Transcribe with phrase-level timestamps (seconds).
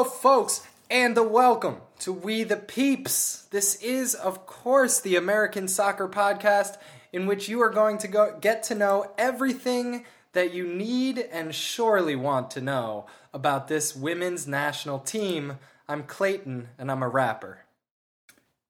[0.06, 3.46] folks, and a welcome to We the Peeps.
[3.52, 6.78] This is, of course, the American Soccer Podcast,
[7.12, 11.54] in which you are going to go get to know everything that you need and
[11.54, 15.58] surely want to know about this women's national team.
[15.90, 17.66] I'm Clayton, and I'm a rapper.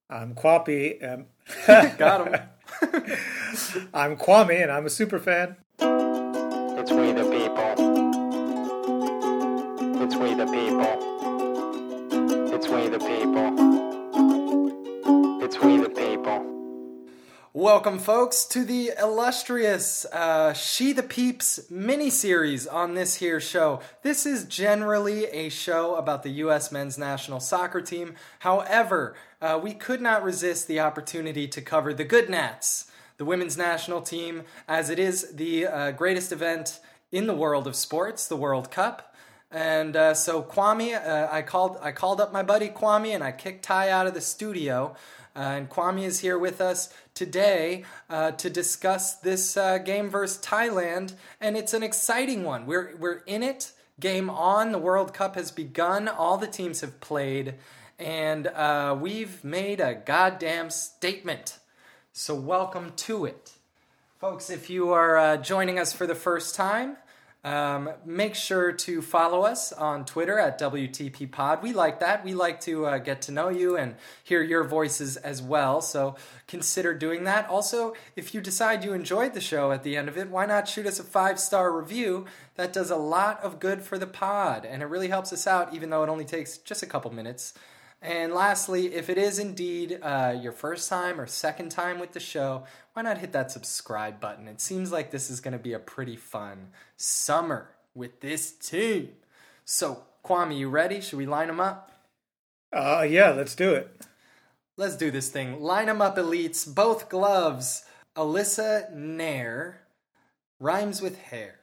[0.10, 1.08] I'm Kwapi.
[1.08, 1.28] Um,
[2.00, 2.42] Got him.
[3.94, 5.56] I'm Kwame, and I'm a super fan.
[17.60, 23.82] Welcome, folks, to the illustrious uh, She the Peeps mini-series on this here show.
[24.02, 26.72] This is generally a show about the U.S.
[26.72, 28.16] men's national soccer team.
[28.40, 33.58] However, uh, we could not resist the opportunity to cover the Good Nats, the women's
[33.58, 36.80] national team, as it is the uh, greatest event
[37.12, 39.14] in the world of sports, the World Cup.
[39.52, 43.32] And uh, so Kwame, uh, I called I called up my buddy Kwame and I
[43.32, 44.96] kicked Ty out of the studio.
[45.40, 51.14] And Kwame is here with us today uh, to discuss this uh, game versus Thailand,
[51.40, 52.66] and it's an exciting one.
[52.66, 53.72] We're we're in it.
[54.02, 54.74] Game on.
[54.74, 56.10] The World Cup has begun.
[56.10, 57.56] All the teams have played,
[57.98, 61.60] and uh, we've made a goddamn statement.
[62.12, 63.54] So welcome to it,
[64.20, 64.50] folks.
[64.50, 66.98] If you are uh, joining us for the first time.
[67.42, 71.64] Um, make sure to follow us on Twitter at WTP Pod.
[71.64, 72.26] We like that.
[72.26, 75.80] We like to uh, get to know you and hear your voices as well.
[75.80, 76.16] So
[76.48, 77.48] consider doing that.
[77.50, 80.68] Also, if you decide you enjoyed the show at the end of it, why not
[80.68, 82.26] shoot us a five star review?
[82.56, 85.74] That does a lot of good for the pod and it really helps us out,
[85.74, 87.54] even though it only takes just a couple minutes.
[88.02, 92.20] And lastly, if it is indeed uh, your first time or second time with the
[92.20, 94.48] show, why not hit that subscribe button?
[94.48, 99.10] It seems like this is going to be a pretty fun summer with this team.
[99.66, 101.02] So, Kwame, you ready?
[101.02, 101.92] Should we line them up?
[102.72, 103.90] Uh, yeah, let's do it.
[104.78, 105.60] Let's do this thing.
[105.60, 106.74] Line them up, elites.
[106.74, 107.84] Both gloves.
[108.16, 109.74] Alyssa Naeher
[110.60, 111.60] rhymes with hair.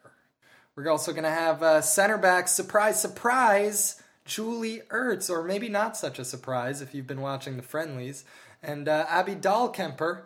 [0.74, 5.96] We're also going to have uh, center back, surprise, surprise, Julie Ertz, or maybe not
[5.96, 8.24] such a surprise if you've been watching the friendlies,
[8.62, 10.22] and uh, Abby Dahlkemper.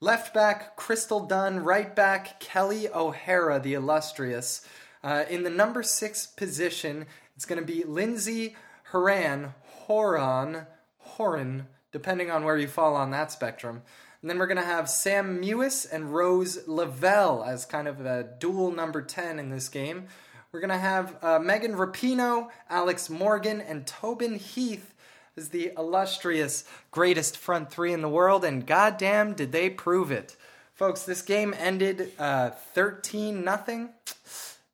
[0.00, 1.60] Left back, Crystal Dunn.
[1.60, 4.66] Right back, Kelly O'Hara, the illustrious.
[5.02, 7.06] Uh, in the number six position,
[7.36, 8.56] it's going to be Lindsay
[8.90, 10.66] Horan, Horan,
[10.98, 13.82] Horan, depending on where you fall on that spectrum.
[14.20, 18.24] And then we're going to have Sam Mewis and Rose Lavelle as kind of a
[18.38, 20.08] dual number 10 in this game.
[20.54, 24.94] We're going to have uh, Megan Rapinoe, Alex Morgan, and Tobin Heath
[25.36, 30.36] as the illustrious greatest front three in the world, and goddamn did they prove it.
[30.72, 33.88] Folks, this game ended uh, 13 nothing.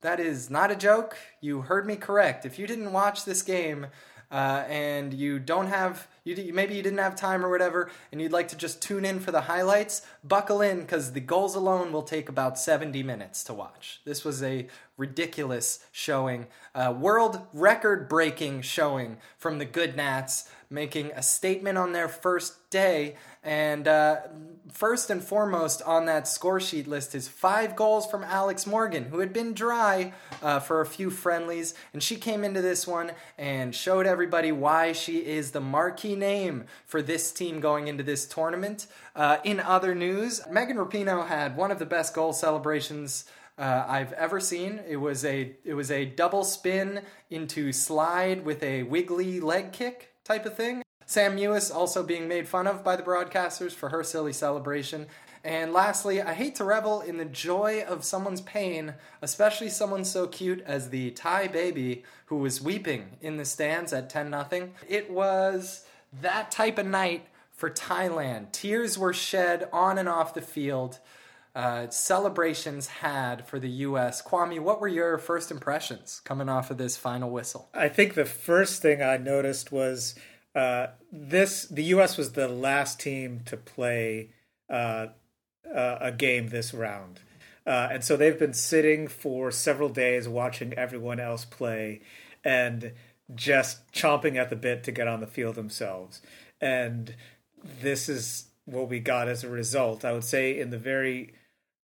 [0.03, 1.17] That is not a joke.
[1.41, 2.45] You heard me correct.
[2.45, 3.87] If you didn't watch this game
[4.31, 8.33] uh, and you don't have, you, maybe you didn't have time or whatever, and you'd
[8.33, 12.03] like to just tune in for the highlights, buckle in because the goals alone will
[12.03, 14.01] take about 70 minutes to watch.
[14.05, 14.69] This was a
[15.01, 21.93] ridiculous showing, uh, world record breaking showing from the Good Nats, making a statement on
[21.93, 23.17] their first day.
[23.43, 24.19] And uh,
[24.71, 29.21] first and foremost on that score sheet list is five goals from Alex Morgan, who
[29.21, 31.75] had been dry uh, for a few friendlies.
[31.93, 36.65] And she came into this one and showed everybody why she is the marquee name
[36.87, 38.87] for this team going into this tournament.
[39.15, 43.25] Uh, in other news, Megan Rapinoe had one of the best goal celebrations
[43.59, 44.81] uh, I've ever seen.
[44.89, 50.15] It was a it was a double spin into slide with a wiggly leg kick
[50.25, 50.83] type of thing.
[51.05, 55.07] Sam Mewis also being made fun of by the broadcasters for her silly celebration.
[55.43, 60.27] And lastly, I hate to revel in the joy of someone's pain, especially someone so
[60.27, 64.71] cute as the Thai baby who was weeping in the stands at 10 0.
[64.87, 65.85] It was
[66.21, 68.53] that type of night for Thailand.
[68.53, 70.99] Tears were shed on and off the field.
[71.55, 74.23] Uh, celebrations had for the U.S.
[74.23, 77.69] Kwame, what were your first impressions coming off of this final whistle?
[77.75, 80.15] I think the first thing I noticed was
[80.55, 82.17] uh, this: the U.S.
[82.17, 84.31] was the last team to play
[84.71, 85.09] uh,
[85.75, 87.21] uh, a game this round,
[87.67, 92.01] uh, and so they've been sitting for several days watching everyone else play,
[92.45, 92.93] and
[93.35, 96.21] just chomping at the bit to get on the field themselves.
[96.61, 97.15] And
[97.81, 100.05] this is what we got as a result.
[100.05, 101.35] I would say in the very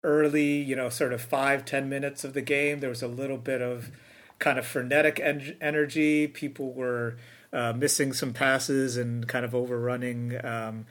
[0.04, 3.38] early, you know, sort of five ten minutes of the game, there was a little
[3.38, 3.92] bit of
[4.39, 6.28] kind of frenetic en- energy.
[6.28, 7.18] People were
[7.51, 10.86] uh, missing some passes and kind of overrunning because um,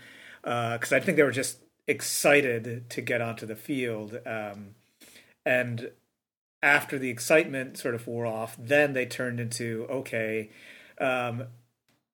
[0.45, 4.19] uh, I think they were just excited to get onto the field.
[4.27, 4.75] Um,
[5.45, 5.91] and
[6.67, 10.51] after the excitement sort of wore off, then they turned into okay,
[11.01, 11.45] um,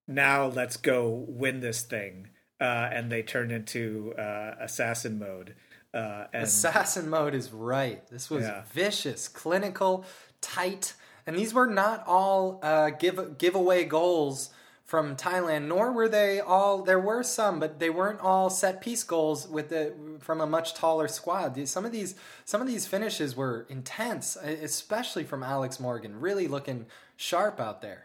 [0.06, 2.28] now let's go win this thing,
[2.60, 5.54] uh, and they turned into uh, assassin mode.
[5.94, 8.06] Uh, and Assassin mode is right.
[8.08, 8.62] This was Yeah.
[8.72, 10.04] vicious, clinical,
[10.40, 10.94] tight,
[11.26, 14.50] and these were not all uh, give giveaway goals
[14.92, 15.68] from Thailand.
[15.68, 16.82] Nor were they all.
[16.82, 20.74] There were some, but they weren't all set piece goals with the from a much
[20.74, 21.66] taller squad.
[21.66, 26.20] Some of these some of these finishes were intense, especially from Alex Morgan.
[26.20, 26.84] Really looking
[27.16, 28.04] sharp out there.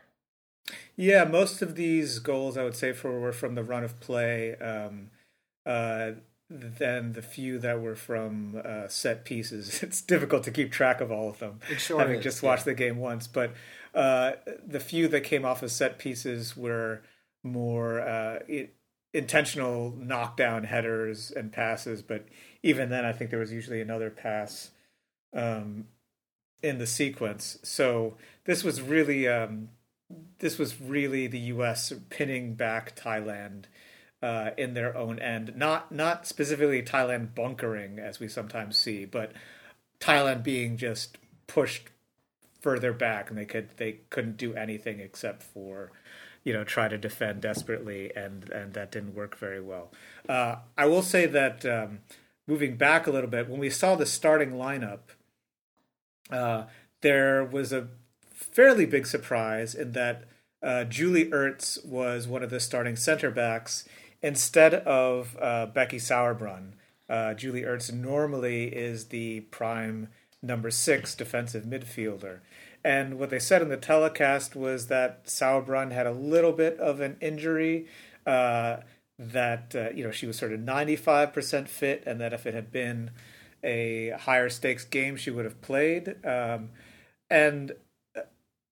[0.95, 4.56] Yeah, most of these goals I would say for were from the run of play.
[4.56, 5.10] Um,
[5.66, 6.12] uh,
[6.49, 9.83] then the few that were from uh, set pieces.
[9.88, 11.59] It's difficult to keep track of all of them.
[11.69, 12.49] It sure having is, just yeah.
[12.49, 13.53] watched the game once, but
[13.94, 14.33] uh,
[14.65, 17.01] the few that came off of set pieces were
[17.44, 18.69] more uh, i
[19.13, 22.01] intentional knockdown headers and passes.
[22.01, 22.27] But
[22.61, 24.71] even then, I think there was usually another pass
[25.33, 25.88] um,
[26.61, 27.57] in the sequence.
[27.63, 29.69] So this was really um,
[30.39, 31.94] this was really the U.S.
[32.09, 33.65] pinning back Thailand
[34.22, 35.54] uh, in their own end.
[35.56, 39.31] Not not specifically Thailand bunkering as we sometimes see, but
[40.00, 41.18] Thailand being just
[41.48, 41.90] pushed
[42.60, 45.92] further back, and they could they couldn't do anything except for
[46.44, 49.92] you know try to defend desperately, and and that didn't work very well.
[50.28, 52.00] Uh, I will say that um,
[52.48, 55.00] moving back a little bit, when we saw the starting lineup,
[56.31, 56.64] uh,
[57.02, 57.90] there was a
[58.34, 60.24] fairly big surprise in that
[60.64, 63.88] uh, Julie Ertz was one of the starting center backs
[64.22, 66.74] instead of uh, Becky Sauerbrunn.
[67.10, 70.10] Uh, Julie Ertz normally is the prime
[70.42, 72.40] number six defensive midfielder.
[72.84, 77.00] And what they said in the telecast was that Sauerbrunn had a little bit of
[77.00, 77.88] an injury,
[78.25, 78.78] uh,
[79.19, 82.72] that uh, you know she was sort of 95% fit, and that if it had
[82.72, 83.12] been
[83.64, 86.16] a higher stakes game, she would have played.
[86.25, 86.69] Um,
[87.30, 87.72] and
[88.16, 88.22] uh,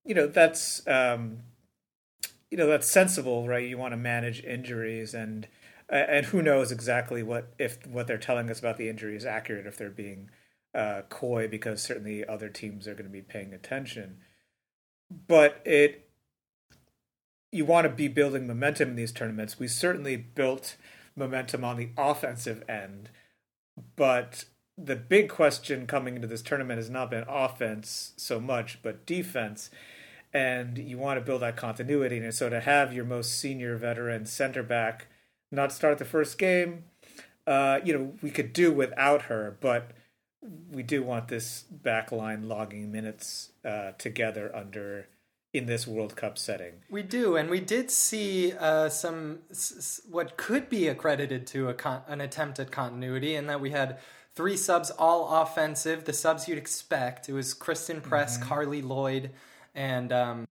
[0.04, 1.38] you know that's um,
[2.50, 3.68] you know that's sensible, right?
[3.68, 5.48] You want to manage injuries, and
[5.88, 9.66] and who knows exactly what if what they're telling us about the injury is accurate,
[9.66, 10.30] if they're being
[10.74, 14.18] uh, coy, because certainly other teams are going to be paying attention.
[15.28, 16.08] But it
[17.52, 19.58] you want to be building momentum in these tournaments.
[19.58, 20.76] We certainly built
[21.16, 23.08] momentum on the offensive end,
[23.96, 24.44] but
[24.76, 29.70] the big question coming into this tournament has not been offense so much, but defense.
[30.36, 32.18] And you want to build that continuity.
[32.18, 35.06] And so to have your most senior veteran center back
[35.50, 36.84] not start the first game,
[37.46, 39.92] uh, you know, we could do without her, but
[40.70, 45.08] we do want this back line logging minutes uh, together under
[45.54, 46.74] in this World Cup setting.
[46.90, 51.74] We do, and we did see uh, some s- what could be accredited to a
[51.74, 53.98] con- an attempt at continuity, in that we had
[54.34, 56.04] three subs, all offensive.
[56.04, 57.30] The subs you'd expect.
[57.30, 59.30] It was Christen Press, Carli Lloyd,
[59.76, 60.48] and um,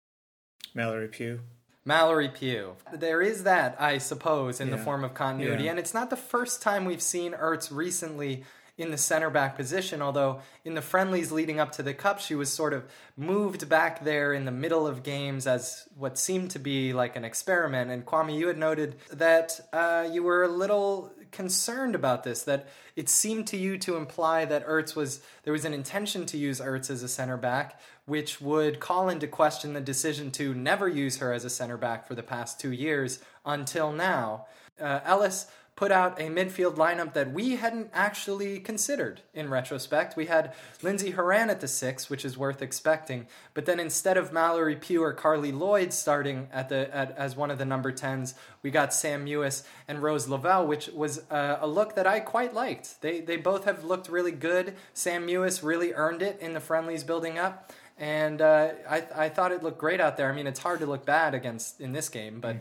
[0.73, 1.41] Mallory Pugh.
[1.83, 2.75] Mallory Pugh.
[2.93, 5.65] There is that, I suppose, in the form of continuity.
[5.65, 5.71] Yeah.
[5.71, 8.43] And it's not the first time we've seen Ertz recently
[8.77, 12.35] in the center back position, although in the friendlies leading up to the Cup, she
[12.35, 12.83] was sort of
[13.15, 17.23] moved back there in the middle of games as what seemed to be like an
[17.23, 17.89] experiment.
[17.89, 22.67] And Kwame, you had noted that uh, you were a little concerned about this, that
[22.95, 26.59] it seemed to you to imply that Ertz was, there was an intention to use
[26.59, 31.17] Ertz as a center back, which would call into question the decision to never use
[31.17, 34.45] her as a center back for the past two years until now.
[34.79, 40.15] Uh, Ellis put out a midfield lineup that we hadn't actually considered in retrospect.
[40.15, 44.31] We had Lindsay Horan at the six, which is worth expecting, but then instead of
[44.31, 48.35] Mallory Pugh or Carli Lloyd starting at the at, as one of the number tens,
[48.61, 52.53] we got Sam Mewis and Rose Lavelle, which was uh, a look that I quite
[52.53, 53.01] liked.
[53.01, 54.75] They they both have looked really good.
[54.93, 57.73] Sam Mewis really earned it in the friendlies building up.
[57.97, 60.29] And uh, I, I thought it looked great out there.
[60.29, 62.57] I mean, it's hard to look bad against in this game, but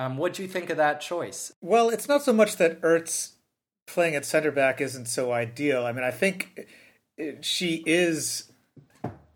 [0.00, 1.52] um, what do you think of that choice?
[1.60, 3.32] Well, it's not so much that Ertz
[3.86, 5.84] playing at center back isn't so ideal.
[5.84, 6.68] I mean, I think
[7.42, 8.50] she is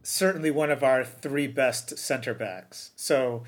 [0.02, 2.92] certainly one of our three best center backs.
[2.96, 3.44] So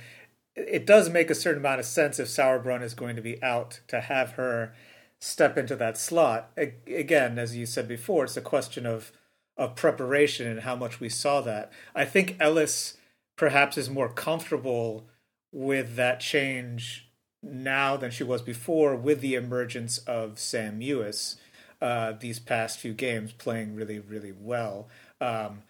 [0.55, 3.81] it does make a certain amount of sense if Sauerbrunn is going to be out
[3.89, 4.75] to have her
[5.19, 6.51] step into that slot.
[6.87, 9.11] Again, as you said before, it's a question of
[9.57, 11.73] of preparation and how much we saw that.
[11.95, 12.99] I think Ellis
[13.37, 15.07] perhaps is more comfortable
[15.51, 17.06] with that change
[17.43, 21.37] now than she was before with the emergence of Sam Mewis
[21.81, 24.89] uh, these past few games playing really, really well.
[25.21, 25.63] Um,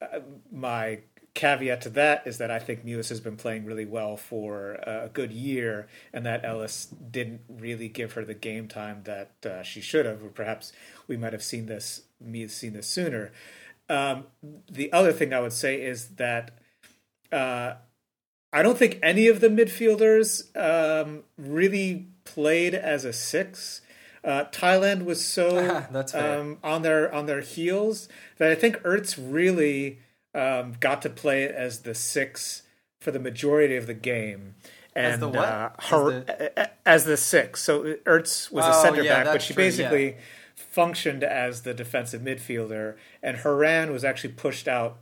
[0.00, 0.20] uh,
[0.52, 1.00] my
[1.34, 5.10] caveat to that is that I think Mewis has been playing really well for a
[5.12, 9.80] good year, and that Ellis didn't really give her the game time that uh, she
[9.80, 10.72] should have, or perhaps
[11.06, 13.32] we might have seen this me seen this sooner.
[13.88, 14.24] um,
[14.70, 16.58] the other thing I would say is that
[17.32, 17.74] uh,
[18.52, 23.80] I don't think any of the midfielders um, really played as a six.
[24.24, 25.84] Uh, Thailand was so
[26.14, 30.00] um, on their on their heels that I think Ertz really
[30.34, 32.62] um, got to play as the six
[33.00, 34.54] for the majority of the game.
[34.94, 35.44] And the what?
[35.46, 37.62] Uh, As the- as the six.
[37.62, 39.68] So Ertz was a Oh, center yeah, back, but she true, yeah.
[39.68, 40.16] basically
[40.54, 42.96] functioned as the defensive midfielder.
[43.22, 44.96] And Horan was actually pushed out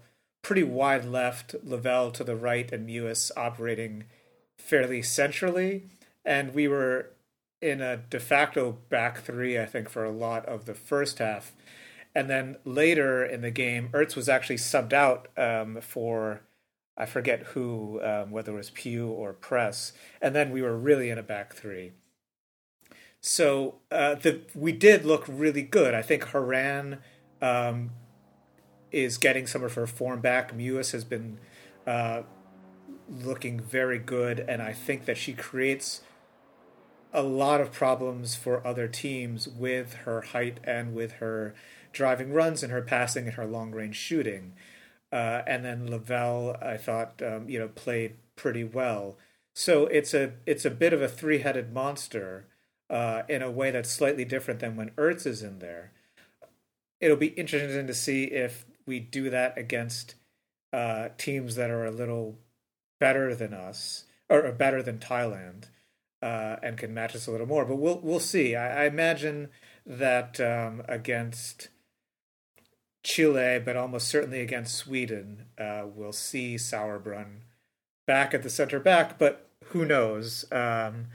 [0.44, 4.04] pretty wide left, Lavelle to the right, and Mewis operating
[4.56, 5.86] fairly centrally.
[6.24, 7.10] And we were
[7.60, 11.52] in a de facto back three, I think, for a lot of the first half.
[12.14, 16.42] And then later in the game, Ertz was actually subbed out um, for
[16.96, 21.10] I forget who, um, whether it was Pugh or Press, and then we were really
[21.10, 21.90] in a back three.
[23.20, 25.94] So uh, the we did look really good.
[25.94, 26.98] I think Horan
[27.42, 27.90] um,
[28.94, 30.56] is getting some of her form back.
[30.56, 31.38] Mewis has been
[31.86, 32.22] uh,
[33.10, 36.00] looking very good, and I think that she creates
[37.12, 41.54] a lot of problems for other teams with her height and with her
[41.92, 44.52] driving runs and her passing and her long range shooting.
[45.12, 49.16] Uh, and then Lavelle, I thought, um, you know, played pretty well.
[49.54, 52.46] So it's a it's a bit of a three headed monster
[52.90, 55.92] uh, in a way that's slightly different than when Ertz is in there.
[57.00, 60.14] It'll be interesting to see if we do that against
[60.72, 62.38] uh, teams that are a little
[63.00, 65.66] better than us or, or better than Thailand
[66.22, 67.64] uh, and can match us a little more.
[67.64, 68.56] But we'll we'll see.
[68.56, 69.50] I, I imagine
[69.86, 71.68] that um, against
[73.02, 77.40] Chile, but almost certainly against Sweden, uh, we'll see Sauerbrunn
[78.06, 79.18] back at the center back.
[79.18, 80.50] But who knows?
[80.50, 81.08] Um,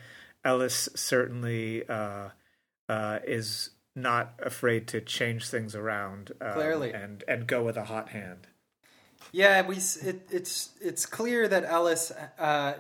[0.46, 2.30] Ellis certainly uh,
[2.88, 6.94] uh, is not afraid to change things around um, Clearly.
[6.94, 8.48] and and go with a hot hand.
[9.32, 12.74] Yeah, we it, it's it's clear that Ellis uh,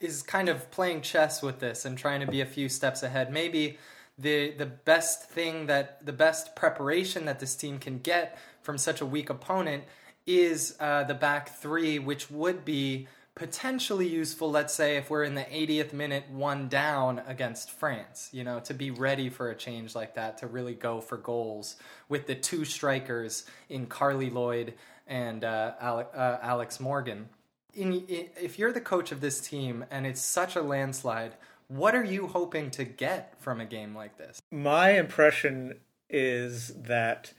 [0.00, 3.32] is kind of playing chess with this and trying to be a few steps ahead.
[3.32, 3.78] Maybe
[4.18, 9.00] the the best thing that the best preparation that this team can get from such
[9.00, 9.84] a weak opponent
[10.26, 14.50] is uh, the back three, which would be potentially useful.
[14.50, 18.74] Let's say if we're in the 80th minute, one down against France, you know, to
[18.74, 21.76] be ready for a change like that, to really go for goals
[22.08, 24.74] with the two strikers in Carli Lloyd
[25.06, 27.28] and uh, uh, Alex Morgan.
[27.74, 31.34] In, i if you're the coach of this team and it's such a landslide,
[31.68, 34.40] what are you hoping to get from a game like this?
[34.50, 35.74] My impression
[36.10, 37.32] is that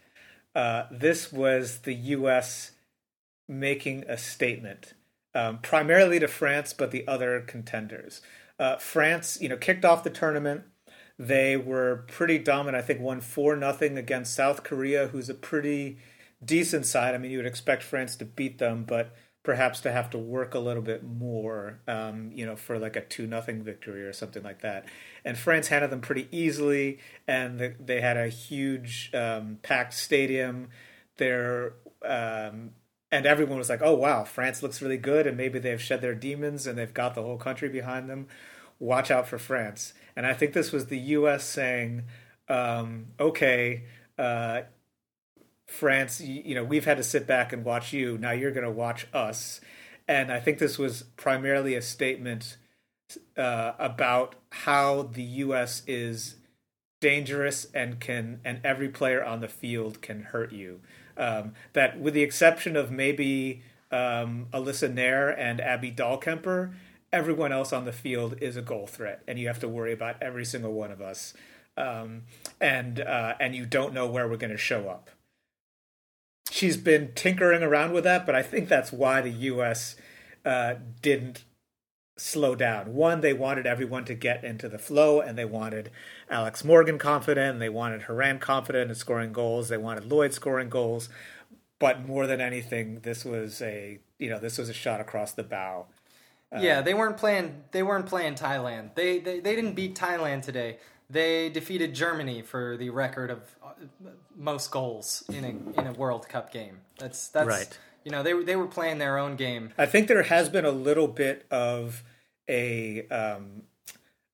[0.55, 2.71] uh, this was the U.S.
[3.47, 4.93] making a statement,
[5.36, 8.21] um, primarily to France, but the other contenders.
[8.59, 10.63] Uh, France, you know, kicked off the tournament.
[11.17, 12.81] They were pretty dominant.
[12.81, 15.98] I think won four nothing against South Korea, who's a pretty
[16.43, 17.13] decent side.
[17.13, 20.53] I mean, you would expect France to beat them, but perhaps to have to work
[20.53, 24.43] a little bit more, um, you know, for like a two nothing victory or something
[24.43, 24.86] like that.
[25.24, 30.69] And France handled them pretty easily, and the, they had a huge um, packed stadium.
[31.17, 31.74] There,
[32.05, 32.71] um,
[33.11, 36.15] and everyone was like, "Oh wow, France looks really good, and maybe they've shed their
[36.15, 38.27] demons and they've got the whole country behind them.
[38.79, 41.43] Watch out for France." And I think this was the U.S.
[41.43, 42.03] saying,
[42.47, 43.83] um, "Okay."
[44.17, 44.63] Uh,
[45.69, 48.17] France, you, you know, we've had to sit back and watch you.
[48.17, 49.61] Now you're going to watch us.
[50.07, 52.57] And I think this was primarily a statement
[53.37, 55.83] uh, about how the U.S.
[55.85, 56.35] is
[56.99, 60.81] dangerous and can, and every player on the field can hurt you.
[61.19, 63.61] Um, that, with the exception of maybe
[63.91, 66.73] um, Alyssa Naeher and Abby Dahlkemper,
[67.11, 70.15] everyone else on the field is a goal threat, and you have to worry about
[70.21, 71.33] every single one of us.
[71.77, 72.23] Um,
[72.59, 75.11] and uh, and you don't know where we're going to show up
[76.59, 79.95] she's been tinkering around with that, but I think that's why the U.S.
[80.45, 81.43] Uh, didn't
[82.19, 82.93] slow down.
[82.93, 85.91] One, they wanted everyone to get into the flow, and they wanted
[86.29, 89.69] Alex Morgan confident, and they wanted Horan confident in scoring goals.
[89.69, 91.09] They wanted Lloyd scoring goals,
[91.79, 95.43] but more than anything, this was a you know this was a shot across the
[95.43, 95.88] bow.
[96.59, 97.63] yeah, they weren't playing.
[97.71, 98.95] They weren't playing Thailand.
[98.95, 100.77] They, they they didn't beat Thailand today.
[101.09, 103.71] They defeated Germany for the record of uh,
[104.35, 106.81] most goals in a in a World Cup game.
[106.99, 107.79] That's that's Right.
[108.03, 109.73] You know, they were- they were playing their own game.
[109.77, 112.03] I think there has been a little bit of
[112.49, 113.63] a um,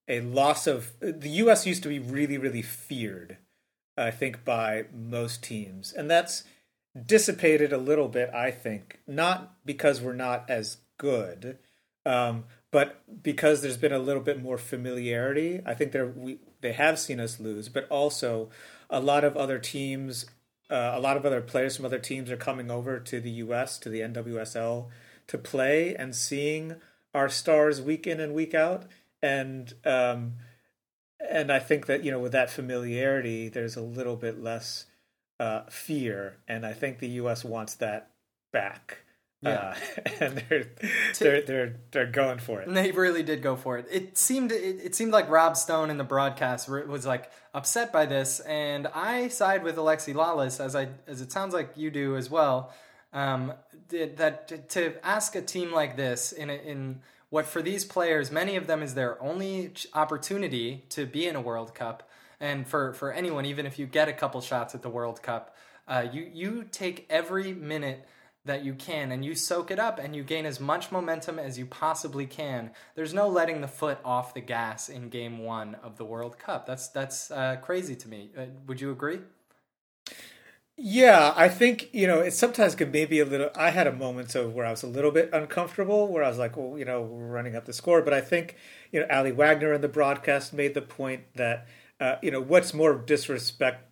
[0.07, 1.65] a loss of the U.S.
[1.65, 3.37] used to be really really feared.
[3.97, 6.43] I think by most teams, and that's
[7.05, 8.29] dissipated a little bit.
[8.33, 11.57] I think not because we're not as good,
[12.05, 15.61] um, but because there's been a little bit more familiarity.
[15.65, 18.49] I think we they have seen us lose, but also
[18.89, 20.25] a lot of other teams
[20.69, 23.77] uh, a lot of other players from other teams are coming over to the U.S.
[23.79, 24.87] to the NWSL
[25.27, 26.75] to play and seeing
[27.13, 28.85] our stars week in and week out,
[29.21, 30.33] and um,
[31.29, 34.85] and I think that you know with that familiarity, there's a little bit less
[35.39, 37.45] uh, fear, and I think the U.S.
[37.45, 38.11] wants that
[38.51, 39.04] back.
[39.45, 39.75] Yeah.
[39.97, 40.65] Uh, and they're
[41.19, 42.73] they're they're they're going for it.
[42.73, 43.87] They really did go for it.
[43.91, 48.05] It seemed it, it seemed like Rob Stone in the broadcast was like upset by
[48.05, 52.17] this, and I side with Alexi Lalas as I as it sounds like you do
[52.17, 52.73] as well.
[53.13, 53.53] Um,
[53.89, 56.99] that, that to ask a team like this in a, in
[57.29, 61.41] what for these players, many of them is their only opportunity to be in a
[61.41, 62.09] World Cup,
[62.39, 65.55] and for for anyone, even if you get a couple shots at the World Cup,
[65.87, 68.07] uh, you you take every minute
[68.45, 71.57] that you can and you soak it up and you gain as much momentum as
[71.57, 72.71] you possibly can.
[72.95, 76.65] There's no letting the foot off the gas in game 1 of the World Cup.
[76.65, 78.29] That's that's uh, crazy to me.
[78.37, 79.19] Uh, would you agree?
[80.77, 83.49] Yeah, I think you know it sometimes can maybe a little.
[83.55, 86.37] I had a moment of where I was a little bit uncomfortable, where I was
[86.37, 88.01] like, well, you know, we're running up the score.
[88.01, 88.57] But I think
[88.91, 91.65] you know, Aly Wagner in the broadcast made the point that
[92.01, 93.89] uh, you know what's more disrespect,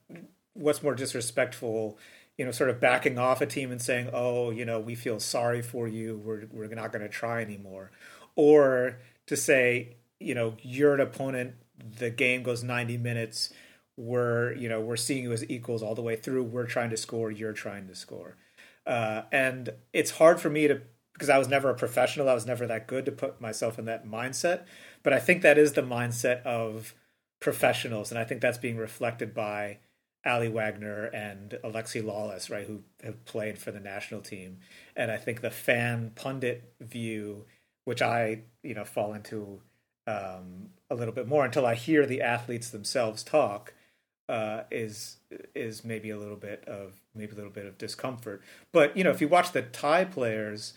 [0.55, 1.97] what's more disrespectful,
[2.37, 5.19] you know, sort of backing off a team and saying, oh, you know, we feel
[5.19, 7.91] sorry for you, we're we're not going to try anymore,
[8.35, 8.97] or
[9.27, 11.53] to say, you know, you're an opponent,
[11.97, 13.51] the game goes ninety minutes.
[13.95, 16.43] We're you know we're seeing you as equals all the way through.
[16.43, 17.29] We're trying to score.
[17.31, 18.37] You're trying to score.
[18.85, 20.81] Uh, and it's hard for me to
[21.13, 22.27] because i was never a professional.
[22.27, 24.63] I was never that good to put myself in that mindset.
[25.03, 26.95] But i think that is the mindset of
[27.39, 29.77] professionals and i think that's being reflected by
[30.25, 34.57] aly wagner and alexi lalas right who have played for the national team
[34.95, 37.45] and i think the fan pundit view
[37.85, 39.61] which i you know fall into
[40.05, 43.73] um, a little bit more until i hear the athletes themselves talk
[44.29, 45.17] uh, is
[45.53, 48.41] is maybe a little bit of maybe a little bit of discomfort.
[48.71, 50.73] But you know, if you watch the Thai players,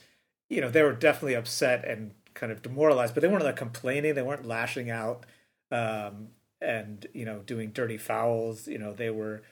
[0.51, 4.15] you know they were definitely upset and kind of demoralized, but they weren't like complaining.
[4.15, 5.25] They weren't lashing out
[5.71, 6.29] um,
[6.61, 8.69] and you know doing dirty fouls.
[8.69, 9.43] You know they were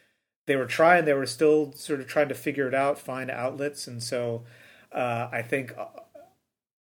[0.46, 1.04] they were trying.
[1.04, 4.44] They were still sort of trying to figure it out, find outlets, and so
[4.92, 5.86] uh, I think uh,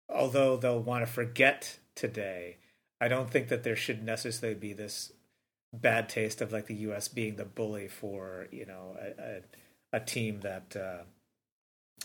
[0.09, 2.59] although they'll want to forget today.
[3.00, 5.12] I don't think that there should necessarily be this
[5.72, 7.09] bad taste of like the U.S.
[7.09, 11.05] being the bully for you know a, a, a team that uh,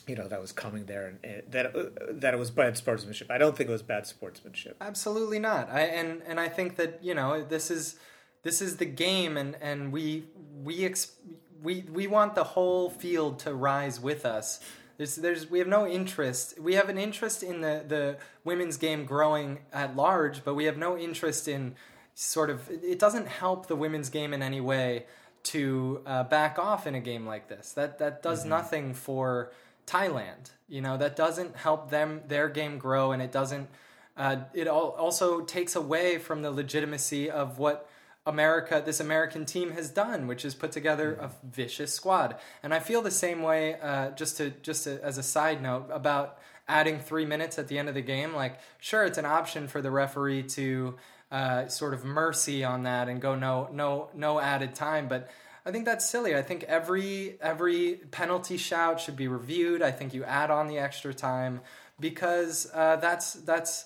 [0.10, 3.30] you know that was coming there and, and that uh, that it was bad sportsmanship.
[3.30, 4.76] I don't think it was bad sportsmanship.
[4.82, 5.70] Absolutely not.
[5.70, 7.98] I and and I think that you know this is
[8.44, 10.26] this is the game, and and we
[10.64, 11.14] we ex,
[11.62, 14.60] we we want the whole field to rise with us.
[14.98, 16.60] There's, there's, we have no interest.
[16.60, 20.78] We have an interest in the, the women's game growing at large, but we have
[20.78, 21.76] no interest in
[22.16, 25.06] sort of it doesn't help the women's game in any way
[25.42, 27.72] to uh, back off in a game like this.
[27.74, 28.50] That that does mm-hmm.
[28.50, 29.52] nothing for
[29.90, 30.52] Thailand.
[30.68, 33.68] You know that doesn't help them their game grow, and it doesn't.
[34.16, 37.90] Uh, it also takes away from the legitimacy of what
[38.26, 42.36] America, this American team has done, which is put together a vicious squad.
[42.62, 43.80] And I feel the same way.
[43.82, 47.80] Uh, just to just to, as a side note about adding three minutes at the
[47.80, 48.34] end of the game.
[48.34, 50.96] Like, sure, it's an option for the referee to
[51.32, 55.08] uh, sort of mercy on that and go no no no added time.
[55.08, 55.30] But
[55.66, 56.36] I think that's silly.
[56.36, 59.82] I think every every penalty shout should be reviewed.
[59.82, 61.62] I think you add on the extra time
[62.00, 63.86] because uh, that's that's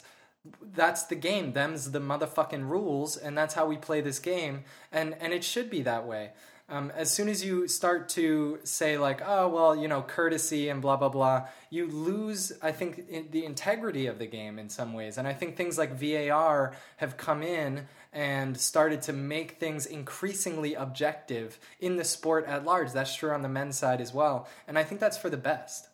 [0.61, 1.53] that's the game.
[1.53, 4.63] Them's the motherfucking rules, and that's how we play this game.
[4.91, 6.31] And and it should be that way.
[6.69, 10.81] Um, as soon as you start to say like, oh well, you know, courtesy and
[10.81, 14.93] blah blah blah, you lose, I think, in the integrity of the game in some
[14.93, 15.17] ways.
[15.17, 20.73] And I think things like VAR have come in and started to make things increasingly
[20.73, 22.93] objective in the sport at large.
[22.93, 25.89] That's true on the men's side as well, and I think that's for the best.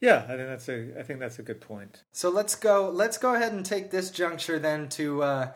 [0.00, 2.02] Yeah, I think that's a I think that's a good point.
[2.12, 2.90] So let's go.
[2.90, 5.52] Let's go ahead and take this juncture then to uh,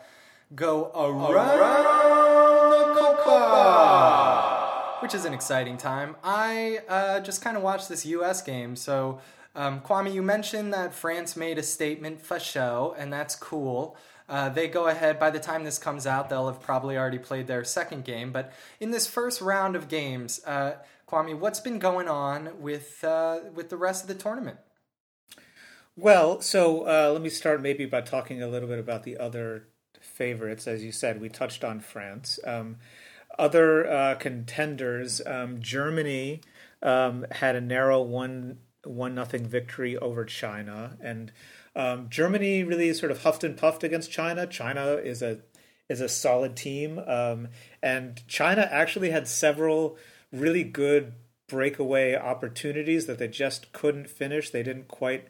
[0.55, 2.30] go around, around
[2.71, 4.69] the Copa,
[5.01, 6.15] which is an exciting time.
[6.23, 8.41] I uh, just kind of watched this U.S.
[8.41, 9.19] game, so.
[9.53, 13.97] Um, Kwame, you mentioned that France made a statement for show, and that's cool.
[14.29, 17.47] Uh, they go ahead, by the time this comes out, they'll have probably already played
[17.47, 18.31] their second game.
[18.31, 23.39] But in this first round of games, uh, Kwame, what's been going on with uh,
[23.53, 24.57] with the rest of the tournament?
[25.97, 29.67] Well, so uh, let me start maybe by talking a little bit about the other
[30.11, 30.67] favorites.
[30.67, 32.39] As you said, we touched on France.
[32.45, 32.77] Um,
[33.39, 36.41] other uh, contenders, um, Germany
[36.81, 41.31] um, had a narrow one one nothing victory over China, and
[41.75, 44.47] um, Germany really sort of huffed and puffed against China.
[44.47, 45.39] China is a
[45.91, 46.99] is a solid team.
[46.99, 47.49] Um,
[47.83, 49.97] and China actually had several
[50.31, 51.13] really good
[51.47, 54.49] breakaway opportunities that they just couldn't finish.
[54.49, 55.27] They didn't quite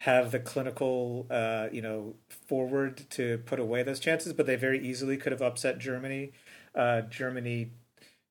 [0.00, 4.80] have the clinical, uh, you know, forward to put away those chances, but they very
[4.86, 6.32] easily could have upset Germany.
[6.74, 7.70] Uh, Germany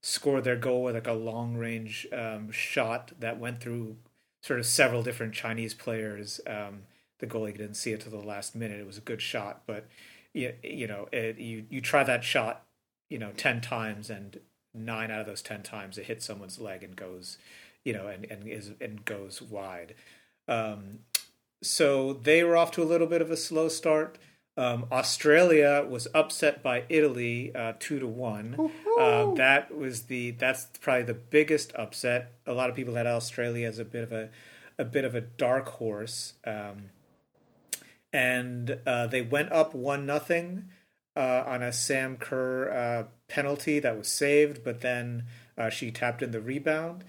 [0.02, 3.98] scored their goal with like a long range um, shot that went through
[4.42, 6.42] sort of several different Chinese players.
[6.48, 6.84] Um,
[7.20, 8.80] the goalie didn't see it to the last minute.
[8.80, 9.86] It was a good shot, but
[10.34, 12.64] you, you know, it, you you try that shot,
[13.10, 14.40] you know, ten times, and
[14.74, 17.38] nine out of those ten times it hits someone's leg and goes,
[17.84, 19.96] you know, and and is and goes wide.
[20.48, 21.00] Um,
[21.62, 24.18] so they were off to a little bit of a slow start.
[24.58, 28.72] Um, Australia was upset by Italy uh, two to one.
[29.00, 32.34] Uh, that was the that's probably the biggest upset.
[32.46, 34.30] A lot of people had Australia as a bit of a
[34.78, 36.90] a bit of a dark horse, um,
[38.12, 40.66] and uh, they went up one nothing
[41.16, 45.24] uh, on a Sam Kerr uh, penalty that was saved, but then
[45.58, 47.04] uh, she tapped in the rebound.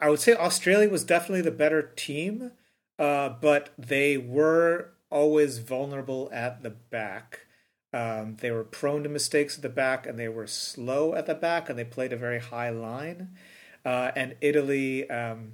[0.00, 2.52] I would say Australia was definitely the better team,
[2.96, 7.46] but they were always vulnerable at the back.
[7.92, 11.34] Um, they were prone to mistakes at the back, and they were slow at the
[11.34, 13.36] back, and they played a very high line.
[13.84, 15.52] Uh, and Italy, um,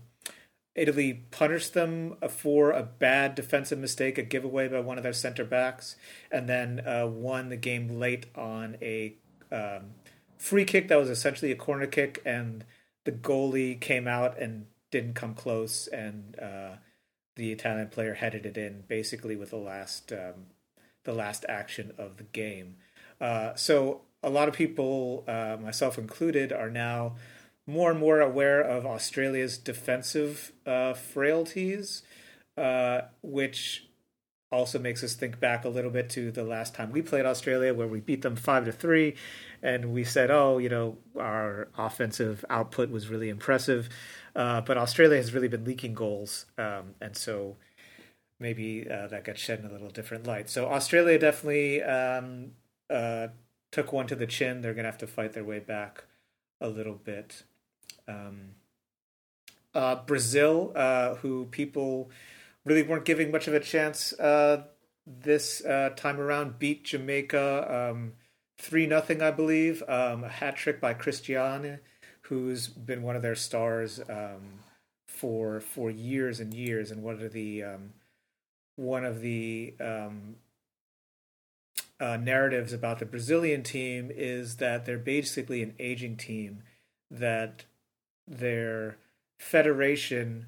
[0.74, 5.44] Italy punished them for a bad defensive mistake, a giveaway by one of their center
[5.44, 5.96] backs,
[6.30, 9.16] and then uh, won the game late on a
[9.52, 9.90] um,
[10.38, 12.64] free kick that was essentially a corner kick, and
[13.04, 16.76] the goalie came out and didn't come close, and uh,
[17.36, 20.46] the Italian player headed it in basically with the last um,
[21.04, 22.76] the last action of the game.
[23.20, 27.16] Uh, so a lot of people, uh, myself included, are now
[27.66, 32.02] more and more aware of Australia's defensive uh, frailties,
[32.56, 33.86] uh, which
[34.52, 37.72] also makes us think back a little bit to the last time we played Australia,
[37.72, 39.14] where we beat them five to three,
[39.62, 43.88] and we said, "Oh, you know, our offensive output was really impressive."
[44.34, 47.56] Uh, but Australia has really been leaking goals, um, and so
[48.38, 50.48] maybe uh, that got shed in a little different light.
[50.48, 52.52] So Australia definitely um,
[52.88, 53.28] uh,
[53.70, 54.60] took one to the chin.
[54.60, 56.04] They're going to have to fight their way back
[56.60, 57.42] a little bit.
[58.08, 58.52] Um,
[59.74, 62.10] uh, Brazil, uh, who people
[62.64, 64.64] really weren't giving much of a chance uh,
[65.06, 65.62] this
[65.96, 68.12] time around, beat Jamaica um,
[68.58, 69.82] three nothing, I believe.
[69.88, 71.80] Um, a hat trick by Cristiane
[72.30, 74.60] who's been one of their stars um,
[75.08, 77.92] for for years and years, and one of the um,
[78.76, 80.36] one of the um,
[81.98, 86.62] uh, narratives about the Brazilian team is that they're basically an aging team
[87.10, 87.64] that
[88.28, 88.96] their
[89.40, 90.46] federation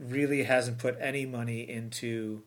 [0.00, 2.42] really hasn't put any money into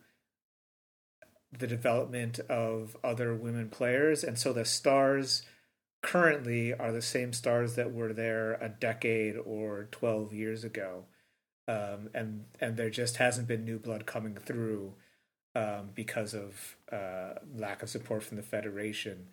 [1.56, 5.42] the development of other women players and so the stars
[6.02, 11.04] currently are the same stars that were there a decade or 12 years ago.
[11.68, 14.94] Um, and and there just hasn't been new blood coming through
[15.54, 19.28] um, because of uh, lack of support from the federation.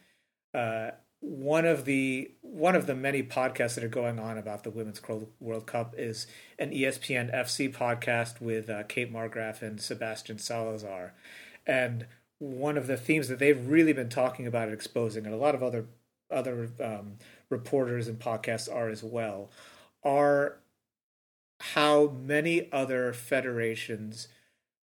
[0.53, 4.69] Uh, one of the one of the many podcasts that are going on about the
[4.69, 5.01] Women's
[5.39, 6.27] World Cup is
[6.57, 11.13] an ESPN FC podcast with uh, Kate Markgraf and Sebastian Salazar,
[11.67, 12.05] and
[12.37, 15.55] one of the themes that they've really been talking about and exposing, and a lot
[15.55, 15.87] of other
[16.31, 17.13] other um,
[17.49, 19.49] reporters and podcasts are as well,
[20.03, 20.57] are
[21.59, 24.27] how many other federations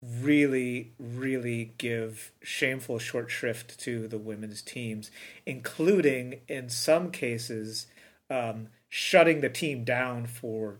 [0.02, 5.10] really, really give shameful short shrift to the women's teams,
[5.44, 7.86] including in some cases
[8.30, 10.78] um, shutting the team down for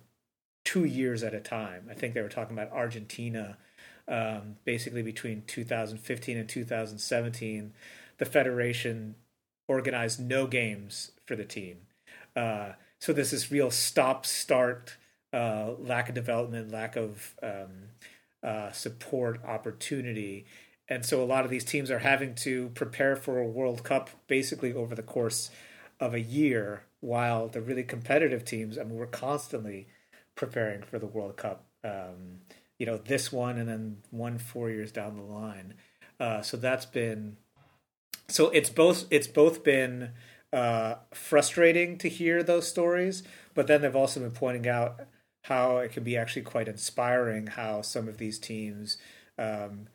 [0.64, 1.88] two years at a time.
[1.90, 3.58] I think they were talking about Argentina.
[4.08, 7.72] Um, basically, between 2015 and 2017,
[8.18, 9.14] the federation
[9.70, 11.76] organized no games for the team.
[12.34, 14.96] Uh, so there's this real stop start,
[15.32, 17.74] uh, lack of development, lack of um,
[18.42, 20.44] uh, support opportunity.
[20.88, 24.10] And so a lot of these teams are having to prepare for a World Cup
[24.26, 25.50] basically over the course
[26.00, 29.86] of a year, while the really competitive teams, I mean, we're constantly
[30.34, 31.64] preparing for the World Cup.
[31.84, 32.40] Um,
[32.78, 35.74] you know, this one and then one four years down the line.
[36.18, 37.36] Uh, so that's been
[38.30, 40.10] so it's both it's both been
[40.52, 43.22] uh, frustrating to hear those stories,
[43.54, 45.00] but then they've also been pointing out
[45.44, 48.98] how it can be actually quite inspiring how some of these teams,
[49.38, 49.88] um,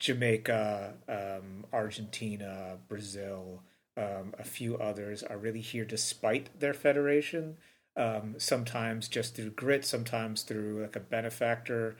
[0.00, 3.62] Jamaica, um, Argentina, Brazil,
[3.96, 7.56] um, a few others, are really here despite their federation.
[7.96, 11.96] Um, sometimes just through grit, sometimes through like a benefactor,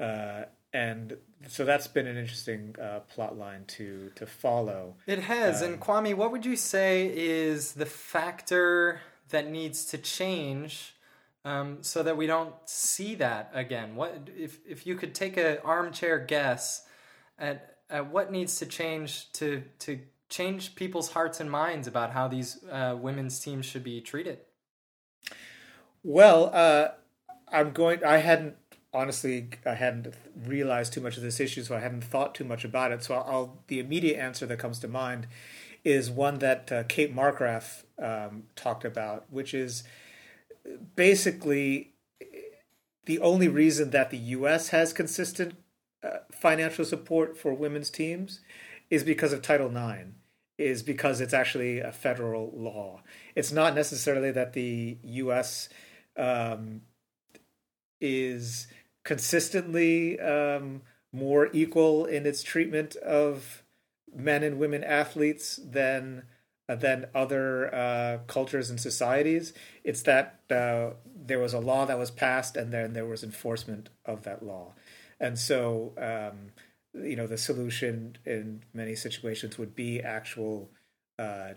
[0.00, 0.44] uh,
[0.76, 1.16] and
[1.48, 4.96] so that's been an interesting uh, plot line to to follow.
[5.06, 5.62] It has.
[5.62, 10.94] and Kwame, what would you say is the factor that needs to change
[11.46, 13.96] um, so that we don't see that again?
[13.96, 16.82] What if if you could take an armchair guess
[17.38, 22.28] at at what needs to change to to change people's hearts and minds about how
[22.28, 24.40] these uh, women's teams should be treated?
[26.02, 26.88] Well, uh,
[27.50, 28.04] I'm going.
[28.04, 28.56] I hadn't
[28.92, 29.50] honestly.
[29.64, 32.92] I hadn't realized too much of this issue, so I hadn't thought too much about
[32.92, 33.02] it.
[33.04, 33.62] So I'll.
[33.68, 35.26] The immediate answer that comes to mind
[35.84, 39.84] is one that uh, Kate Markgraf um, talked about, which is
[40.96, 41.92] basically
[43.04, 44.70] the only reason that the U.S.
[44.70, 45.54] has consistent
[46.02, 48.40] uh, financial support for women's teams
[48.90, 50.10] is because of Title IX.
[50.58, 53.02] Is because it's actually a federal law.
[53.34, 55.68] It's not necessarily that the U.S.
[56.16, 56.80] Um,
[58.00, 58.66] is
[59.04, 60.82] consistently um,
[61.12, 63.62] more equal in its treatment of
[64.14, 66.24] men and women athletes than
[66.68, 69.52] uh, than other uh, cultures and societies.
[69.84, 73.88] It's that uh, there was a law that was passed, and then there was enforcement
[74.04, 74.74] of that law,
[75.20, 76.52] and so um,
[77.04, 80.70] you know the solution in many situations would be actual
[81.18, 81.50] uh,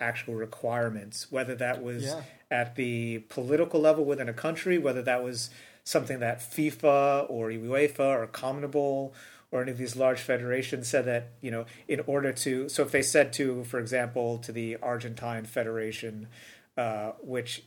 [0.00, 2.22] actual requirements, whether that was Yeah.
[2.50, 5.50] At the political level within a country, whether that was
[5.84, 9.12] something that FIFA or UEFA or CONMEBOL
[9.50, 12.92] or any of these large federations said that you know in order to so if
[12.92, 16.28] they said to for example to the Argentine Federation,
[16.76, 17.62] uh, which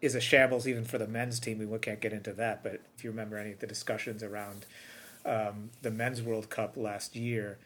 [0.00, 1.58] is a shambles even for the men's team.
[1.58, 4.66] We can't get into that, but if you remember any of the discussions around
[5.24, 7.58] um, the men's World Cup last year,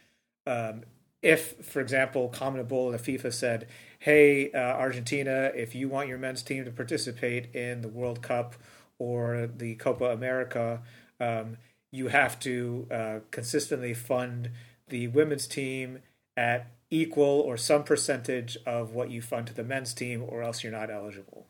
[0.46, 0.82] um,
[1.24, 3.66] if, for example, CONMEBOL and FIFA said,
[3.98, 8.54] "Hey, uh, Argentina, if you want your men's team to participate in the World Cup
[8.98, 10.82] or the Copa America,
[11.18, 11.56] um,
[11.90, 14.50] you have to uh, consistently fund
[14.88, 16.00] the women's team
[16.36, 20.62] at equal or some percentage of what you fund to the men's team, or else
[20.62, 21.46] you're not eligible."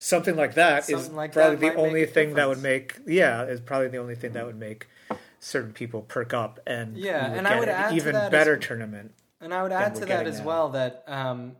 [0.00, 3.44] Something like that is Something like probably that the only thing that would make yeah
[3.44, 4.88] is probably the only thing that would make
[5.44, 8.56] certain people perk up and Yeah, and I would an add even that as- better
[8.56, 9.12] tournament.
[9.40, 10.46] And I would add to that as now.
[10.46, 11.56] well that um,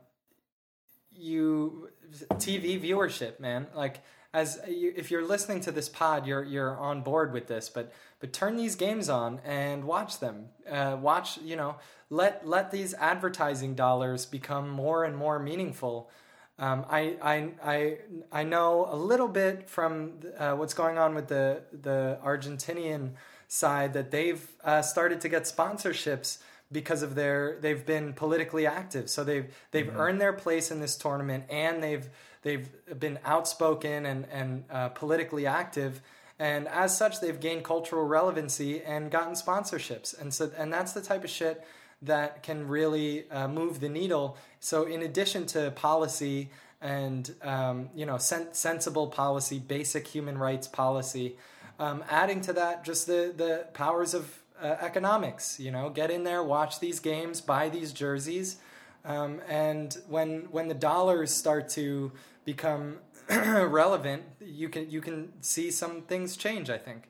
[1.12, 1.90] you
[2.35, 3.66] TV viewership, man.
[3.75, 4.01] Like
[4.33, 7.68] as you, if you're listening to this pod, you're you're on board with this.
[7.68, 10.47] But but turn these games on and watch them.
[10.70, 11.77] Uh, watch you know
[12.09, 16.11] let let these advertising dollars become more and more meaningful.
[16.59, 17.99] Um, I, I I
[18.33, 23.11] I know a little bit from uh, what's going on with the the Argentinian
[23.54, 26.38] side that they've uh, started to get sponsorships
[26.72, 29.08] because of their they've been politically active.
[29.08, 32.08] So they've they've earned their place in this tournament and they've
[32.42, 36.00] they've been outspoken and and uh, politically active.
[36.36, 40.20] And as such, they've gained cultural relevancy and gotten sponsorships.
[40.20, 41.64] And so, and that's the type of shit
[42.02, 44.36] that can really uh, move the needle.
[44.58, 50.66] So, in addition to policy and um, you know sen- sensible policy, basic human rights
[50.66, 51.36] policy,
[51.78, 55.58] um, adding to that just the the powers of uh, economics.
[55.58, 58.56] You know, get in there, watch these games, buy these jerseys,
[59.04, 62.12] um, and when when the dollars start to
[62.44, 62.98] become
[63.30, 66.70] relevant, you can you can see some things change.
[66.70, 67.08] I think.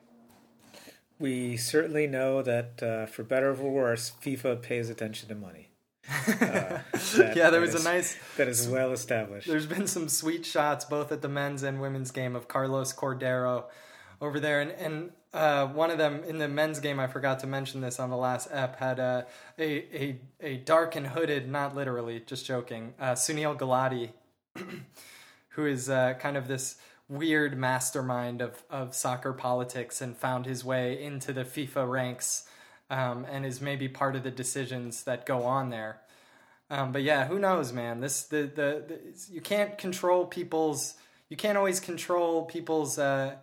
[1.17, 5.69] We certainly know that uh, for better or for worse, FIFA pays attention to money.
[6.41, 6.79] Uh,
[7.35, 8.17] Yeah, there was a nice.
[8.37, 9.47] that is well established.
[9.47, 13.65] There's been some sweet shots both at the men's and women's game of Carlos Cordeiro
[14.25, 17.47] over there, and and uh, one of them in the men's game, I forgot to
[17.47, 19.23] mention this on the last ep, had uh,
[19.59, 24.09] a a a dark and hooded, not literally, just joking, uh, Sunil Gulati,
[25.49, 26.75] who is uh, kind of this
[27.07, 32.47] weird mastermind of of soccer politics and found his way into the FIFA ranks.
[32.87, 36.01] Um, and is maybe part of the decisions that go on there.
[36.69, 37.99] Um, but yeah, who knows, man?
[37.99, 38.99] This the, the the
[39.31, 40.93] you can't control people's
[41.29, 43.35] you can't always control people's uh,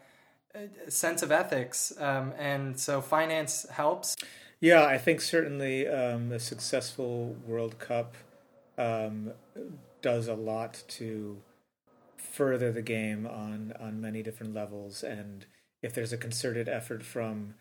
[0.89, 4.17] sense of ethics, um, and so finance helps.
[4.61, 8.15] Yeah, I think certainly um, a successful World Cup
[8.79, 9.33] um,
[10.03, 11.39] does a lot to
[12.17, 15.47] further the game on on many different levels, and
[15.83, 17.55] if there's a concerted effort from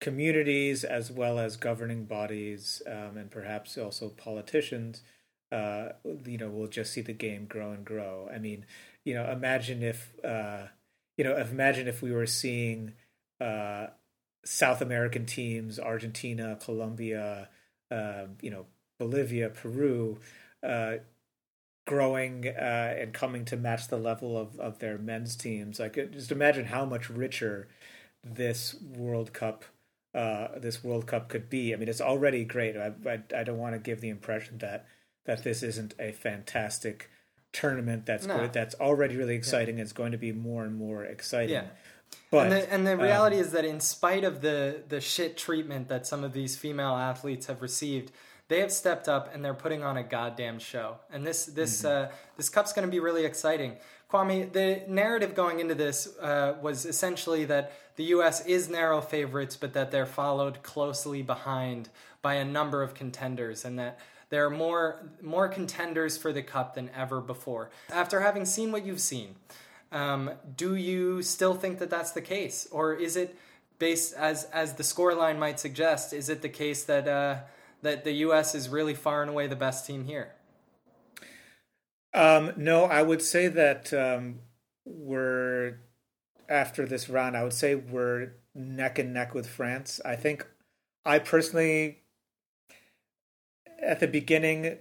[0.00, 5.02] communities as well as governing bodies um, and perhaps also politicians,
[5.50, 5.88] uh,
[6.24, 8.28] you know, we'll just see the game grow and grow.
[8.32, 8.64] I mean,
[9.04, 10.66] you know, imagine if uh,
[11.18, 12.94] you know, imagine if we were seeing.
[13.40, 13.88] Uh,
[14.44, 17.50] South American teams, Argentina, Colombia,
[17.90, 18.64] uh, you know,
[18.98, 20.18] Bolivia, Peru,
[20.62, 20.96] uh,
[21.86, 25.78] growing uh, and coming to match the level of, of their men's teams.
[25.78, 27.68] Like, just imagine how much richer
[28.24, 29.64] this World Cup
[30.14, 31.74] uh, this World Cup could be.
[31.74, 32.76] I mean, it's already great.
[32.76, 34.86] I, I, I don't want to give the impression that
[35.26, 37.10] that this isn't a fantastic
[37.52, 38.38] tournament that's No.
[38.38, 39.78] good, that's already really exciting.
[39.78, 41.50] It's going to be more and more exciting.
[41.54, 41.64] Yeah.
[42.30, 45.36] But and the, and the um, reality is that in spite of the the shit
[45.36, 48.12] treatment that some of these female athletes have received,
[48.48, 50.96] they have stepped up and they're putting on a goddamn show.
[51.10, 52.12] And this this Mm-hmm.
[52.12, 53.76] uh, this cup's going to be really exciting.
[54.10, 58.44] Kwame, the narrative going into this uh, was essentially that the U.S.
[58.46, 61.90] is narrow favorites, but that they're followed closely behind
[62.22, 63.98] by a number of contenders, and that
[64.30, 67.70] there are more more contenders for the cup than ever before.
[67.90, 69.36] After having seen what you've seen,
[69.92, 73.36] um, do you still think that that's the case, or is it
[73.78, 76.12] based as as the scoreline might suggest?
[76.12, 77.40] Is it the case that uh,
[77.82, 78.54] that the U.S.
[78.54, 80.34] is really far and away the best team here?
[82.14, 84.40] Um, no, I would say that um,
[84.84, 85.78] we're
[86.48, 87.36] after this round.
[87.36, 90.00] I would say we're neck and neck with France.
[90.04, 90.46] I think
[91.04, 91.98] I personally,
[93.82, 94.76] at the beginning,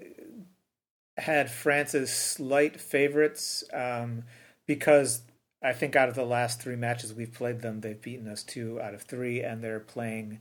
[1.18, 4.24] had France as slight favorites um,
[4.66, 5.22] because
[5.64, 8.80] I think out of the last three matches we've played them, they've beaten us two
[8.80, 10.40] out of three, and they're playing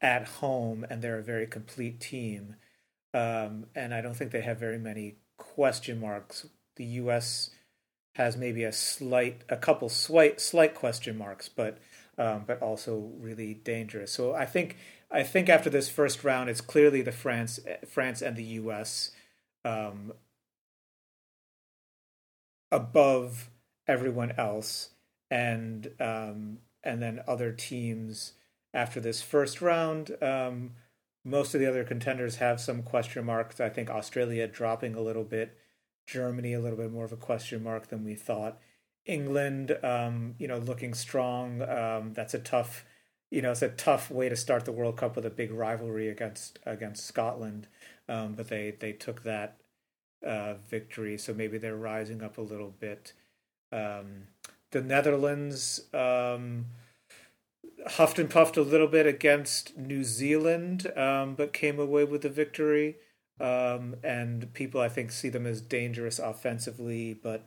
[0.00, 2.56] at home, and they're a very complete team.
[3.12, 6.46] Um, and I don't think they have very many question marks.
[6.76, 7.50] The U.S.
[8.14, 11.78] has maybe a slight, a couple slight, slight question marks, but
[12.16, 14.12] um, but also really dangerous.
[14.12, 14.76] So I think
[15.14, 19.12] I think after this first round, it's clearly the France, France and the U.S.
[19.64, 20.12] Um,
[22.70, 23.48] above
[23.86, 24.90] everyone else,
[25.30, 28.32] and um, and then other teams
[28.74, 30.16] after this first round.
[30.20, 30.72] Um,
[31.24, 33.60] most of the other contenders have some question marks.
[33.60, 35.56] I think Australia dropping a little bit,
[36.06, 38.58] Germany a little bit more of a question mark than we thought.
[39.06, 41.62] England, um, you know, looking strong.
[41.62, 42.84] Um, that's a tough,
[43.30, 46.08] you know, it's a tough way to start the World Cup with a big rivalry
[46.08, 47.66] against against Scotland.
[48.08, 49.56] Um, but they they took that
[50.26, 53.12] uh, victory, so maybe they're rising up a little bit.
[53.72, 54.28] Um,
[54.70, 55.82] the Netherlands.
[55.92, 56.66] Um,
[57.86, 62.28] huffed and puffed a little bit against New Zealand, um, but came away with the
[62.28, 62.96] victory.
[63.40, 67.44] Um, and people, I think, see them as dangerous offensively, but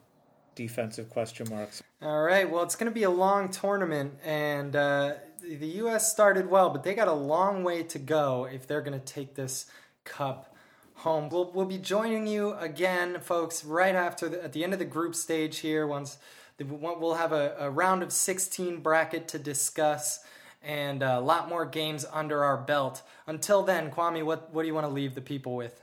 [0.55, 1.81] defensive question marks.
[2.01, 2.49] All right.
[2.49, 5.13] Well, it's going to be a long tournament, and uh,
[5.55, 6.12] the U.S.
[6.12, 9.36] started well, but they got a long way to go if they're going to take
[9.36, 9.65] this
[10.03, 10.55] cup
[10.95, 11.29] home.
[11.29, 14.86] We'll, we'll be joining you again, folks, right after the, at the end of the
[14.86, 15.88] group stage here.
[15.88, 16.17] Once
[16.57, 20.19] the, we'll have a, a round of 16 bracket to discuss.
[20.63, 23.03] And a lot more games under our belt.
[23.25, 25.81] Until then, Kwame, what, what do you want to leave the people with?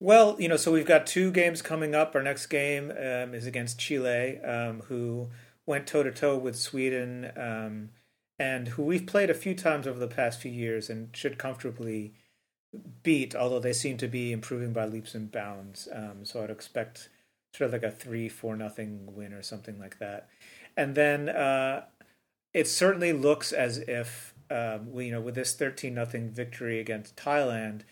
[0.00, 2.16] Well, you know, so we've got two games coming up.
[2.16, 5.28] Our next game um, is against Chile, um, who
[5.64, 7.90] went toe to toe with Sweden, um,
[8.42, 12.00] and who we've played a few times over the past few years and should comfortably
[13.02, 13.34] beat.
[13.36, 17.08] Although they seem to be improving by leaps and bounds, um, so I'd expect
[17.54, 20.28] sort of like a three, four nothing win or something like that.
[20.76, 21.84] And then uh,
[22.52, 27.16] it certainly looks as if um, we, you know, with this thirteen nothing victory against
[27.16, 27.82] Thailand,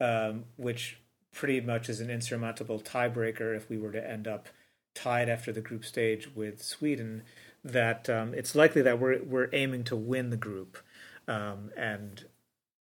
[0.00, 0.98] um, which
[1.32, 4.48] pretty much is an insurmountable tiebreaker if we were to end up
[4.94, 7.22] tied after the group stage with Sweden,
[7.64, 10.78] that um, it's likely that we're we're aiming to win the group,
[11.28, 12.26] um, and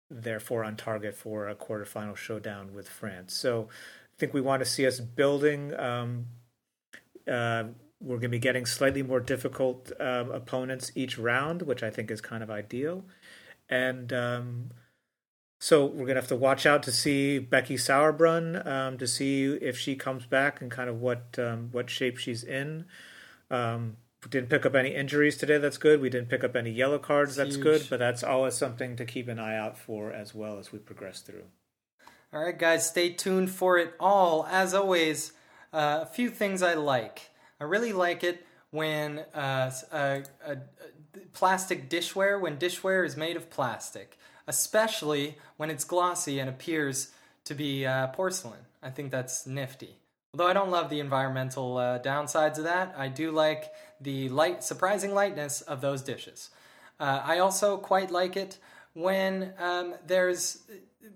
[0.09, 3.33] therefore on target for a quarterfinal showdown with France.
[3.33, 5.77] So I think we want to see us building.
[5.79, 6.27] Um,
[7.27, 7.65] uh,
[8.01, 12.11] we're going to be getting slightly more difficult um, opponents each round, which I think
[12.11, 13.05] is kind of ideal,
[13.69, 14.71] and um,
[15.63, 19.77] so we're gonna have to watch out to see Becky Sauerbrunn um, to see if
[19.77, 22.83] she comes back and kind of what um, what shape she's in.
[23.49, 23.95] Um,
[24.29, 25.57] didn't pick up any injuries today.
[25.57, 26.01] That's good.
[26.01, 27.35] We didn't pick up any yellow cards.
[27.35, 27.63] That's Huge.
[27.63, 27.87] good.
[27.89, 31.21] But that's always something to keep an eye out for as well as we progress
[31.21, 31.43] through.
[32.33, 34.47] All right, guys, stay tuned for it all.
[34.49, 35.33] As always,
[35.71, 37.29] uh, a few things I like.
[37.59, 40.57] I really like it when uh, a, a, a
[41.33, 47.11] plastic dishware, when dishware is made of plastic, especially when it's glossy and appears
[47.45, 48.59] to be uh, porcelain.
[48.81, 49.97] I think that's nifty.
[50.33, 53.71] Although I don't love the environmental uh, downsides of that, I do like
[54.03, 56.49] the light, surprising lightness of those dishes.
[56.99, 58.59] Uh, I also quite like it
[58.93, 60.63] when um, there's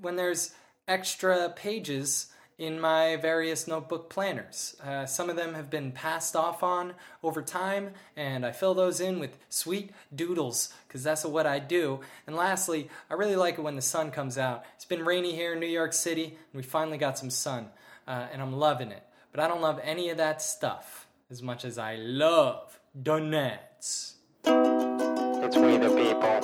[0.01, 0.53] when there's
[0.87, 2.27] extra pages
[2.57, 4.75] in my various notebook planners.
[4.83, 8.99] Uh, some of them have been passed off on over time, and I fill those
[8.99, 11.99] in with sweet doodles because that's what I do.
[12.25, 14.65] And lastly, I really like it when the sun comes out.
[14.75, 17.67] It's been rainy here in New York City, and we finally got some sun,
[18.07, 19.03] uh, and I'm loving it.
[19.31, 24.15] But I don't love any of that stuff as much as I love donuts.
[24.45, 26.39] It's we the people.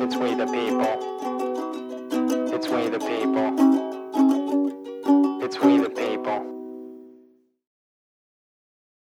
[0.00, 0.96] It's we the people.
[2.54, 3.48] It's we the people.
[5.44, 5.91] It's we the